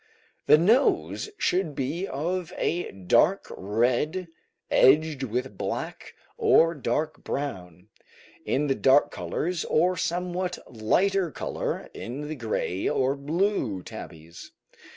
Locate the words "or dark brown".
6.39-7.89